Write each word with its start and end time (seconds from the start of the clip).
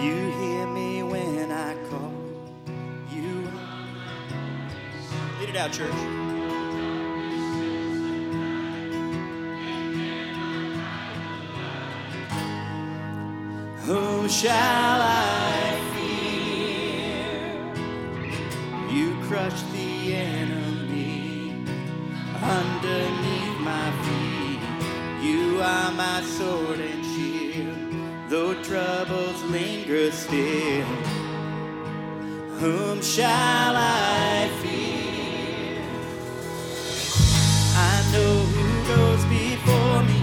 You 0.00 0.14
hear 0.14 0.66
me 0.68 1.02
when 1.02 1.50
I 1.50 1.74
call. 1.90 2.12
You 3.10 3.50
lead 5.40 5.48
it 5.48 5.56
out, 5.56 5.72
church. 5.72 5.92
Whom 13.86 14.28
shall 14.28 15.00
I 15.02 15.80
fear? 15.94 17.34
You 18.94 19.16
crush 19.26 19.62
the 19.72 20.14
enemy 20.14 21.64
underneath 22.40 23.58
my 23.60 23.90
feet. 24.04 24.62
You 25.28 25.60
are 25.60 25.90
my 25.90 26.22
sword 26.22 26.78
and 26.78 27.04
shield. 27.04 27.78
Though 28.28 28.54
trust 28.62 28.87
linger 29.58 30.10
still. 30.12 30.86
Whom 32.60 33.02
shall 33.02 33.74
I 33.76 34.50
fear? 34.60 35.82
I 37.90 37.94
know 38.12 38.34
who 38.54 38.66
goes 38.94 39.22
before 39.38 40.00
me. 40.10 40.20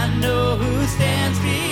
I 0.00 0.02
know 0.20 0.56
who 0.56 0.86
stands 0.86 1.38
before 1.40 1.63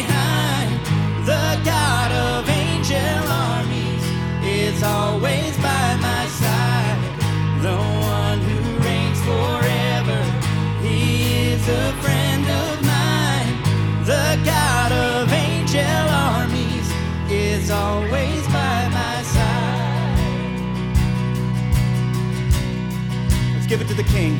give 23.73 23.81
it 23.81 23.89
to 23.89 23.95
the 23.95 24.11
King. 24.13 24.35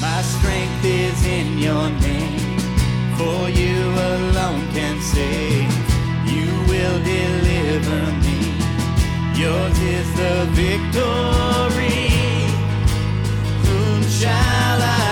My 0.00 0.22
strength 0.22 0.82
is 0.82 1.26
in 1.26 1.58
your 1.58 1.90
name, 1.90 2.58
for 3.18 3.50
you 3.50 3.76
alone 4.14 4.66
can 4.72 4.98
save. 5.02 5.70
You 6.24 6.48
will 6.70 6.98
deliver 7.04 8.00
me. 8.24 8.38
Yours 9.38 9.78
is 9.80 10.08
the 10.16 10.46
victory. 10.52 12.00
Whom 13.66 14.02
shall 14.04 14.80
I? 14.80 15.05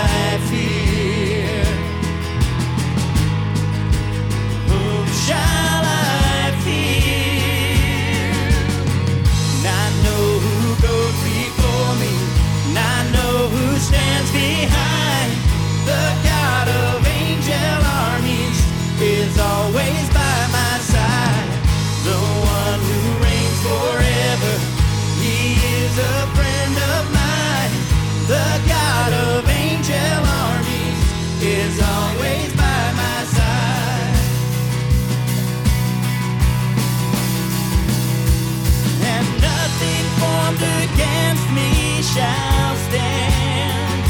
shall 42.15 42.75
stand. 42.87 44.03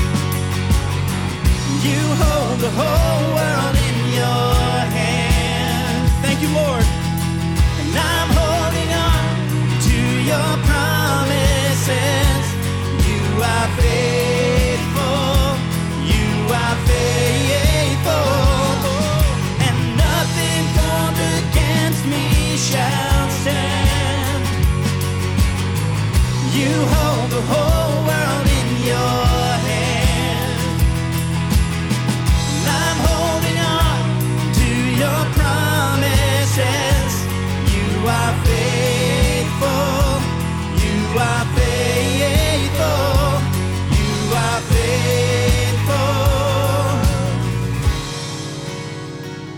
You 1.86 2.02
hold 2.22 2.60
the 2.60 2.72
whole 2.80 3.34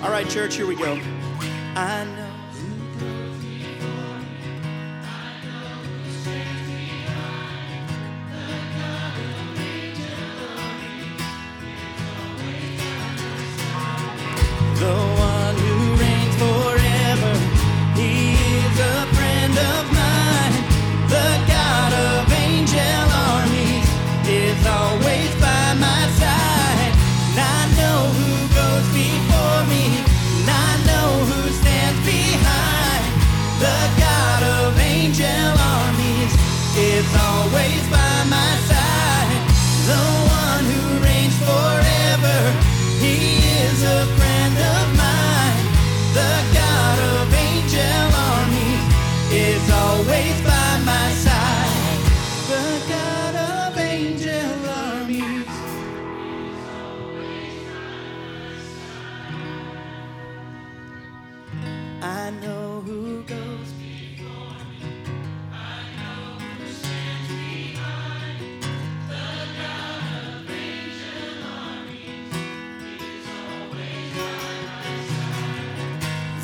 All 0.08 0.14
right, 0.14 0.30
church, 0.30 0.56
here 0.56 0.66
we 0.66 0.76
go. 0.76 0.98
I 1.76 2.06
know. 2.06 2.27